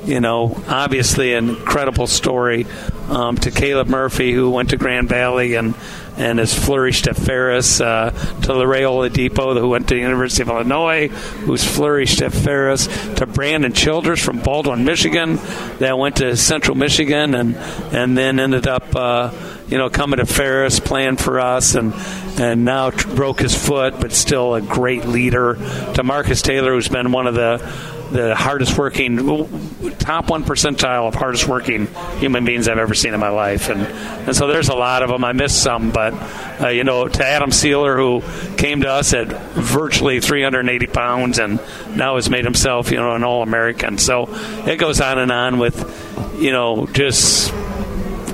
you 0.06 0.20
know, 0.20 0.62
obviously 0.68 1.34
an 1.34 1.50
incredible 1.50 2.08
story 2.08 2.66
um, 3.10 3.38
to 3.38 3.52
Caleb 3.52 3.88
Murphy, 3.88 4.32
who 4.34 4.50
went 4.50 4.70
to 4.70 4.78
Grand 4.78 5.10
Valley 5.10 5.56
and 5.56 5.76
and 6.16 6.38
has 6.38 6.54
flourished 6.54 7.08
at 7.08 7.16
Ferris, 7.16 7.82
uh, 7.82 8.12
to 8.12 8.50
Larray 8.50 9.12
Depot, 9.12 9.60
who 9.60 9.70
went 9.70 9.88
to 9.88 9.96
the 9.96 10.02
University 10.02 10.44
of 10.44 10.50
Illinois, 10.50 11.08
who's 11.08 11.64
flourished 11.64 12.22
at 12.22 12.32
Ferris, 12.32 12.86
to 13.16 13.26
Brandon 13.26 13.74
Childers 13.74 14.24
from 14.24 14.38
Baldwin, 14.38 14.86
Michigan, 14.86 15.38
that 15.80 15.98
went 15.98 16.18
to 16.18 16.38
Central 16.38 16.78
Michigan 16.78 17.34
and 17.34 17.56
and 17.56 18.18
then 18.18 18.40
ended 18.40 18.68
up. 18.68 18.96
Uh, 18.96 19.32
you 19.66 19.78
know, 19.80 19.90
coming 19.90 20.20
to 20.20 20.26
Ferris, 20.26 20.80
playing 20.80 21.18
for 21.18 21.40
us, 21.40 21.74
and 21.74 21.94
and 22.40 22.64
now 22.64 22.92
broke 22.92 23.40
his 23.40 23.56
foot, 23.56 24.00
but 24.00 24.12
still 24.12 24.54
a 24.54 24.62
great 24.62 25.06
leader. 25.06 25.56
To 25.96 26.04
Marcus 26.04 26.44
Taylor, 26.44 26.74
who's 26.74 26.90
been 26.90 27.12
one 27.12 27.26
of 27.26 27.34
the 27.34 27.58
the 28.14 28.36
hardest 28.36 28.78
working, 28.78 29.18
top 29.98 30.30
one 30.30 30.44
percentile 30.44 31.08
of 31.08 31.16
hardest 31.16 31.48
working 31.48 31.88
human 32.18 32.46
beings 32.46 32.68
I've 32.68 32.78
ever 32.78 32.94
seen 32.94 33.14
in 33.14 33.20
my 33.20 33.30
life. 33.30 33.70
And, 33.70 33.82
and 33.82 34.36
so 34.36 34.48
there's 34.48 34.70
a 34.70 34.76
lot 34.76 35.02
of 35.02 35.10
them. 35.10 35.26
I 35.26 35.34
missed 35.34 35.62
some, 35.62 35.92
but, 35.92 36.14
uh, 36.62 36.68
you 36.68 36.84
know, 36.84 37.08
to 37.08 37.26
Adam 37.26 37.52
Sealer, 37.52 37.98
who 37.98 38.22
came 38.56 38.82
to 38.82 38.90
us 38.90 39.14
at 39.14 39.28
virtually 39.28 40.20
380 40.20 40.88
pounds 40.88 41.40
and 41.40 41.60
now 41.96 42.16
has 42.16 42.30
made 42.30 42.46
himself, 42.46 42.92
you 42.92 42.98
know, 42.98 43.16
an 43.16 43.24
All 43.24 43.42
American. 43.42 43.98
So 43.98 44.28
it 44.68 44.78
goes 44.78 45.02
on 45.02 45.18
and 45.18 45.32
on 45.32 45.58
with, 45.58 46.38
you 46.40 46.52
know, 46.52 46.86
just 46.86 47.52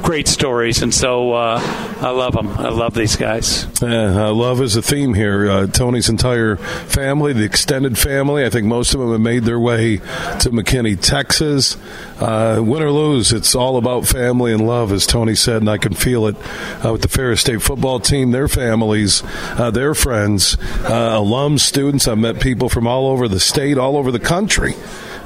great 0.02 0.28
stories, 0.28 0.82
and 0.82 0.94
so 0.94 1.34
uh, 1.34 1.60
I 2.02 2.10
love 2.10 2.34
them. 2.34 2.50
I 2.50 2.70
love 2.70 2.94
these 2.94 3.16
guys. 3.16 3.68
Yeah, 3.82 4.28
uh, 4.28 4.34
love 4.34 4.62
is 4.62 4.76
a 4.76 4.82
theme 4.82 5.14
here. 5.14 5.50
Uh, 5.50 5.68
Tony's 5.68 6.10
entire 6.10 6.58
family, 6.58 7.34
the 7.34 7.44
extended 7.44 7.98
family, 7.98 8.46
I 8.46 8.50
think 8.50 8.68
most 8.68 8.94
of 8.94 9.00
them 9.00 9.12
have 9.12 9.22
made 9.22 9.44
their 9.44 9.60
way 9.60 9.98
to 9.98 10.50
McKinney, 10.52 11.00
Texas. 11.00 11.78
Uh, 12.20 12.62
win 12.62 12.84
or 12.84 12.92
lose, 12.92 13.32
it's 13.32 13.56
all 13.56 13.78
about 13.78 14.06
family 14.06 14.52
and 14.52 14.66
love, 14.66 14.92
as 14.92 15.06
Tony 15.06 15.36
said, 15.36 15.58
and 15.58 15.70
I 15.70 15.78
can 15.78 15.94
feel 15.94 16.28
it 16.28 16.36
uh, 16.84 16.92
with 16.92 17.02
the 17.02 17.08
Ferris 17.08 17.42
State 17.42 17.62
football 17.62 18.00
team, 18.00 18.32
their 18.32 18.48
families, 18.48 19.24
uh, 19.26 19.72
their 19.72 19.94
friends, 19.94 20.58
alums, 20.86 21.62
students. 21.62 22.08
I've 22.08 22.18
met 22.18 22.42
people 22.42 22.68
from 22.70 22.88
all 22.88 23.08
over 23.08 23.28
the 23.28 23.40
state, 23.40 23.78
all 23.78 23.96
over 23.96 24.12
the 24.12 24.20
country 24.20 24.76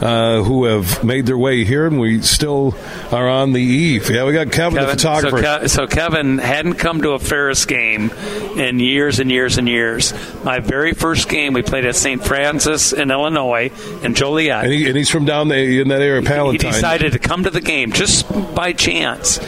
uh, 0.04 0.44
who 0.44 0.66
have 0.66 1.02
made 1.04 1.26
their 1.26 1.38
way 1.38 1.64
here, 1.64 1.88
and 1.88 1.98
we 1.98 2.22
still 2.22 2.76
are 3.12 3.30
on 3.30 3.54
the 3.54 3.62
eve. 3.62 4.10
Yeah, 4.10 4.26
we 4.26 4.34
got 4.34 4.52
Kevin, 4.52 4.80
Kevin 4.80 4.84
the 4.84 5.02
photographer. 5.02 5.42
So, 5.42 5.60
Ke- 5.60 5.70
so, 5.70 5.88
Kevin 5.88 6.40
hadn't 6.40 6.74
come 6.76 7.02
to 7.04 7.12
a 7.12 7.20
Ferris 7.20 7.66
game 7.66 8.12
in 8.58 8.80
years 8.80 9.20
and 9.20 9.32
years 9.32 9.58
and 9.58 9.68
years. 9.68 10.14
My 10.44 10.60
very 10.60 10.92
first 10.92 11.30
game, 11.30 11.54
we 11.54 11.62
played 11.62 11.86
at 11.86 11.96
St. 11.96 12.24
Francis 12.24 12.92
in 12.92 13.12
Illinois 13.12 13.72
in 14.04 14.14
Joliet. 14.14 14.66
And, 14.66 14.74
he, 14.74 14.88
and 14.88 14.98
he's 14.98 15.10
from 15.10 15.24
down 15.24 15.48
there 15.48 15.82
in 15.82 15.88
that 15.88 16.02
area, 16.02 16.20
of 16.20 16.26
Palatine. 16.26 16.60
He 16.60 16.72
decided 16.72 17.14
to 17.14 17.20
come 17.20 17.44
to 17.44 17.50
the 17.50 17.62
game 17.62 17.94
just 17.94 18.30
by 18.54 18.74
chance 18.74 19.40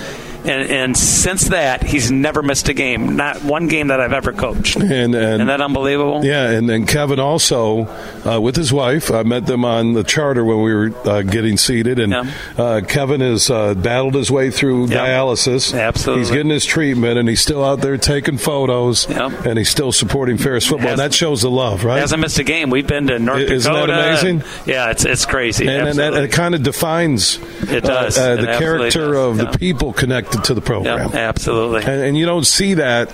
and, 0.48 0.70
and 0.70 0.98
since 0.98 1.50
that, 1.50 1.84
he's 1.84 2.12
never 2.12 2.42
missed 2.42 2.70
a 2.70 2.74
game. 2.74 3.16
Not 3.16 3.44
one 3.44 3.68
game 3.68 3.88
that 3.88 4.00
I've 4.00 4.14
ever 4.14 4.34
coached. 4.34 4.78
And, 4.78 5.16
and 5.16 5.16
Isn't 5.16 5.48
that 5.48 5.62
unbelievable? 5.62 6.24
Yeah, 6.24 6.50
and 6.50 6.70
then 6.70 6.86
Kevin 6.86 7.20
also 7.20 7.88
uh, 8.26 8.40
with 8.40 8.56
his 8.56 8.72
wife. 8.72 9.12
I 9.12 9.24
met 9.24 9.46
them 9.46 9.66
on 9.66 9.94
the 9.94 10.04
charter 10.04 10.44
when 10.46 10.62
we 10.62 10.74
were 10.74 10.94
uh, 11.08 11.22
getting 11.22 11.58
seated, 11.58 12.00
and 12.00 12.12
yeah. 12.12 12.34
uh, 12.58 12.82
Kevin 12.82 13.22
has 13.22 13.50
uh, 13.50 13.74
battled 13.74 14.16
his 14.16 14.32
way 14.32 14.52
through 14.52 14.88
yep. 14.88 15.00
dialysis. 15.00 15.78
Absolutely, 15.78 16.24
he's 16.24 16.32
getting 16.32 16.52
his 16.52 16.66
treatment, 16.66 17.18
and 17.18 17.28
he's 17.28 17.42
still 17.42 17.64
out 17.64 17.82
there 17.82 17.98
taking 17.98 18.38
photos, 18.38 19.10
yep. 19.10 19.46
and 19.46 19.58
he's 19.58 19.70
still 19.70 19.92
supporting 19.92 20.38
Ferris 20.38 20.66
football. 20.66 20.96
That 20.96 21.14
shows 21.14 21.42
the 21.42 21.52
love, 21.52 21.84
right? 21.84 21.96
He 21.96 22.02
hasn't 22.02 22.22
missed 22.22 22.40
a 22.40 22.44
game. 22.44 22.70
We've 22.70 22.88
been 22.88 23.08
to 23.08 23.20
North 23.20 23.42
Isn't 23.42 23.72
Dakota. 23.72 23.94
Isn't 23.94 24.02
that 24.02 24.10
amazing? 24.10 24.42
And, 24.42 24.68
yeah, 24.68 24.92
it's 24.92 25.06
it's 25.06 25.26
crazy. 25.26 25.68
And, 25.68 25.88
and 25.90 26.00
that 26.00 26.14
it 26.14 26.32
kind 26.32 26.56
of 26.56 26.64
defines 26.64 27.40
it 27.70 27.84
does 27.84 28.18
uh, 28.18 28.36
the 28.36 28.54
it 28.54 28.60
character 28.60 29.14
does. 29.14 29.18
of 29.18 29.38
yeah. 29.38 29.52
the 29.52 29.58
people 29.58 29.94
connected 29.94 30.35
to 30.44 30.54
the 30.54 30.62
program. 30.62 31.08
Yep, 31.10 31.16
absolutely. 31.16 31.84
And, 31.84 32.02
and, 32.02 32.18
you 32.18 32.26
don't 32.26 32.46
see 32.46 32.76
that. 32.76 33.10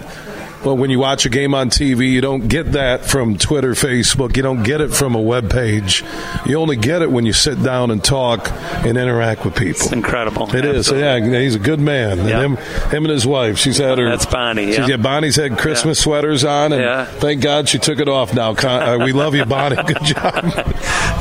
Well, 0.64 0.78
when 0.78 0.92
you 0.92 1.00
watch 1.00 1.26
a 1.26 1.30
game 1.30 1.56
on 1.56 1.72
TV, 1.72 2.12
you 2.12 2.22
don't 2.22 2.48
get 2.48 2.74
that 2.74 3.04
from 3.04 3.38
Twitter, 3.38 3.72
Facebook. 3.72 4.38
You 4.38 4.44
don't 4.44 4.62
get 4.62 4.80
it 4.80 4.90
from 4.90 5.16
a 5.16 5.22
web 5.22 5.50
page. 5.50 6.04
You 6.46 6.58
only 6.58 6.76
get 6.76 7.02
it 7.02 7.12
when 7.12 7.26
you 7.26 7.34
sit 7.34 7.64
down 7.64 7.90
and 7.90 8.04
talk 8.04 8.52
and 8.52 8.96
interact 8.98 9.44
with 9.44 9.56
people. 9.56 9.82
It's 9.82 9.92
incredible. 9.92 10.44
It 10.54 10.64
Absolutely. 10.64 11.08
is. 11.08 11.28
Yeah, 11.34 11.40
he's 11.40 11.56
a 11.56 11.60
good 11.60 11.80
man. 11.80 12.20
Yep. 12.20 12.28
And 12.28 12.58
him, 12.58 12.58
him 12.92 13.06
and 13.06 13.12
his 13.12 13.26
wife. 13.26 13.58
She's 13.58 13.78
had 13.78 13.98
her. 13.98 14.08
That's 14.08 14.28
Bonnie. 14.28 14.76
She's 14.76 14.88
yeah. 14.88 14.98
Bonnie's 14.98 15.36
had 15.36 15.58
Christmas 15.58 16.00
yeah. 16.00 16.04
sweaters 16.04 16.44
on, 16.44 16.74
and 16.74 16.82
yeah. 16.82 17.06
thank 17.06 17.42
God 17.42 17.68
she 17.68 17.80
took 17.80 18.00
it 18.00 18.08
off. 18.08 18.34
Now 18.36 18.52
uh, 18.52 19.00
we 19.04 19.14
love 19.14 19.34
you, 19.34 19.46
Bonnie. 19.46 19.76
Good 19.88 20.04
job. 20.04 20.46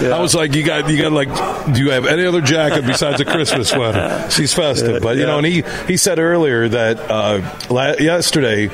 I 0.02 0.18
was 0.20 0.34
like, 0.34 0.54
you 0.54 0.64
got, 0.64 0.90
you 0.90 1.00
got 1.00 1.12
like, 1.12 1.74
do 1.74 1.82
you 1.82 1.90
have 1.90 2.04
any 2.04 2.26
other 2.26 2.42
jacket 2.42 2.86
besides 2.86 3.20
a 3.20 3.24
Christmas 3.24 3.70
sweater? 3.70 4.28
She's 4.30 4.52
festive, 4.52 5.02
but 5.02 5.16
you 5.16 5.24
know, 5.24 5.38
and 5.38 5.46
he 5.46 5.62
he 5.86 5.96
said 5.96 6.18
earlier 6.18 6.68
that 6.68 6.98
uh, 7.10 7.96
yesterday 7.98 8.68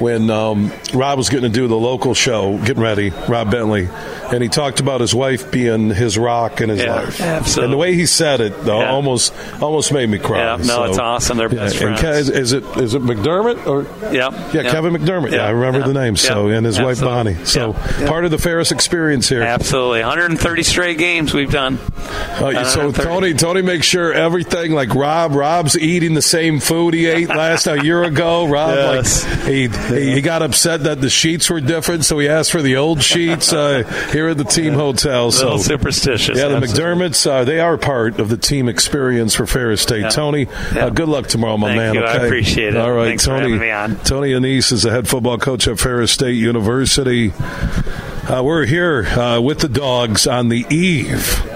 when 0.00 0.30
um, 0.30 0.72
Rob 0.92 1.18
was 1.18 1.28
getting 1.28 1.50
to 1.50 1.54
do 1.54 1.66
the 1.68 1.76
local 1.76 2.14
show, 2.14 2.58
getting 2.58 2.82
ready, 2.82 3.10
Rob 3.28 3.50
Bentley, 3.50 3.88
and 4.32 4.42
he 4.42 4.48
talked 4.48 4.80
about 4.80 5.00
his 5.00 5.14
wife 5.14 5.50
being 5.50 5.90
his 5.90 6.18
rock 6.18 6.60
in 6.60 6.68
his 6.68 6.80
yeah, 6.80 6.94
life. 6.96 7.20
Absolutely. 7.20 7.64
And 7.64 7.72
the 7.72 7.76
way 7.76 7.94
he 7.94 8.06
said 8.06 8.40
it, 8.40 8.64
though, 8.64 8.80
yeah. 8.80 8.90
almost 8.90 9.32
almost 9.62 9.92
made 9.92 10.08
me 10.08 10.18
cry. 10.18 10.38
Yeah, 10.38 10.56
no, 10.56 10.64
so, 10.64 10.84
it's 10.84 10.98
awesome. 10.98 11.38
They're 11.38 11.48
best 11.48 11.78
friends. 11.78 12.00
Ke- 12.00 12.34
is 12.34 12.52
it 12.52 12.64
is 12.76 12.94
it 12.94 13.02
McDermott 13.02 13.66
or 13.66 13.84
yeah, 14.12 14.30
yeah, 14.52 14.70
Kevin 14.70 14.94
McDermott? 14.94 15.32
Yeah, 15.32 15.46
I 15.46 15.50
remember 15.50 15.86
the 15.86 15.94
name. 15.94 16.16
So 16.16 16.48
and 16.48 16.66
his 16.66 16.78
Absolutely. 16.78 17.06
wife 17.06 17.36
Bonnie. 17.36 17.44
So 17.44 17.72
part 18.06 18.24
of 18.24 18.30
the 18.30 18.38
Ferris 18.38 18.72
experience 18.72 19.28
here. 19.28 19.42
Absolutely, 19.42 20.00
130 20.00 20.62
straight 20.62 20.98
games 20.98 21.32
we've 21.32 21.50
done. 21.50 21.78
Uh, 21.98 22.64
so 22.64 22.92
Tony 22.92 23.34
Tony 23.34 23.62
makes 23.62 23.86
sure 23.86 24.12
everything 24.12 24.72
like 24.72 24.94
Rob 24.94 25.34
Rob's 25.34 25.78
eating 25.78 26.14
the 26.14 26.22
same 26.22 26.60
food 26.60 26.94
he 26.94 27.06
ate 27.06 27.28
last 27.28 27.66
a 27.66 27.82
year 27.84 28.02
ago. 28.02 28.46
Rob 28.46 28.74
yes. 28.74 29.24
like 29.24 29.44
he, 29.46 29.68
he, 29.94 30.14
he 30.14 30.20
got 30.20 30.42
upset 30.42 30.84
that 30.84 31.00
the 31.00 31.10
sheets 31.10 31.50
were 31.50 31.60
different, 31.60 32.04
so 32.04 32.18
he 32.18 32.28
asked 32.28 32.52
for 32.52 32.62
the 32.62 32.76
old 32.76 33.02
sheets 33.02 33.52
uh, 33.52 33.82
here 34.12 34.28
at 34.28 34.38
the 34.38 34.44
team 34.44 34.74
hotel. 34.74 35.30
So 35.30 35.58
superstitious. 35.58 36.38
Yeah, 36.38 36.48
the 36.48 36.56
absolutely. 36.56 37.06
McDermotts 37.06 37.26
uh, 37.26 37.44
they 37.44 37.60
are 37.60 37.76
part 37.78 38.18
of 38.20 38.28
the 38.28 38.36
team 38.36 38.68
experience 38.68 39.34
for 39.34 39.46
Ferris 39.46 39.80
State. 39.80 40.02
Yeah. 40.02 40.08
Tony, 40.08 40.46
yeah. 40.74 40.86
Uh, 40.86 40.90
good 40.90 41.08
luck 41.08 41.26
tomorrow, 41.26 41.56
my 41.56 41.68
Thank 41.68 41.78
man. 41.78 41.94
You. 41.94 42.04
Okay, 42.04 42.12
I 42.12 42.24
appreciate 42.24 42.74
it. 42.74 42.76
All 42.76 42.92
right, 42.92 43.08
Thanks 43.08 43.24
Tony. 43.24 43.58
Tony 43.58 44.32
Annese 44.32 44.72
is 44.72 44.82
the 44.82 44.90
head 44.90 45.08
football 45.08 45.38
coach 45.38 45.68
at 45.68 45.78
Ferris 45.78 46.12
State 46.12 46.36
University. 46.36 47.32
Uh, 47.32 48.42
we're 48.44 48.66
here 48.66 49.04
uh, 49.04 49.40
with 49.40 49.60
the 49.60 49.68
dogs 49.68 50.26
on 50.26 50.48
the 50.48 50.66
eve 50.68 51.55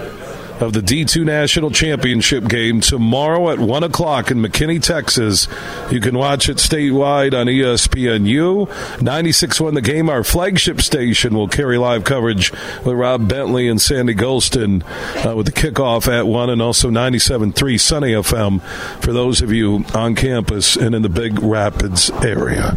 of 0.61 0.73
the 0.73 0.81
D2 0.81 1.25
National 1.25 1.71
Championship 1.71 2.47
game 2.47 2.81
tomorrow 2.81 3.49
at 3.49 3.59
1 3.59 3.83
o'clock 3.83 4.29
in 4.29 4.37
McKinney, 4.37 4.81
Texas. 4.81 5.47
You 5.89 5.99
can 5.99 6.17
watch 6.17 6.49
it 6.49 6.57
statewide 6.57 7.33
on 7.33 7.47
ESPNU. 7.47 8.67
96.1 8.67 9.73
The 9.73 9.81
Game, 9.81 10.09
our 10.09 10.23
flagship 10.23 10.81
station, 10.81 11.33
will 11.33 11.47
carry 11.47 11.77
live 11.77 12.03
coverage 12.03 12.51
with 12.85 12.95
Rob 12.95 13.27
Bentley 13.27 13.67
and 13.67 13.81
Sandy 13.81 14.13
Golston 14.13 14.83
uh, 15.25 15.35
with 15.35 15.47
the 15.47 15.51
kickoff 15.51 16.07
at 16.07 16.27
1 16.27 16.49
and 16.49 16.61
also 16.61 16.89
97.3 16.89 17.79
Sunny 17.79 18.11
FM 18.11 18.61
for 19.03 19.13
those 19.13 19.41
of 19.41 19.51
you 19.51 19.83
on 19.95 20.15
campus 20.15 20.75
and 20.75 20.93
in 20.93 21.01
the 21.01 21.09
Big 21.09 21.41
Rapids 21.41 22.11
area. 22.23 22.75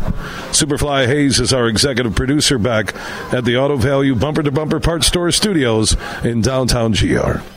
Superfly 0.51 1.07
Hayes 1.07 1.39
is 1.39 1.53
our 1.53 1.69
executive 1.69 2.15
producer 2.15 2.59
back 2.59 2.95
at 3.33 3.45
the 3.45 3.59
Auto 3.59 3.77
Value 3.77 4.15
Bumper 4.15 4.43
to 4.43 4.51
Bumper 4.51 4.81
Parts 4.81 5.07
Store 5.07 5.31
Studios 5.31 5.97
in 6.25 6.41
downtown 6.41 6.93
GR. 6.93 7.55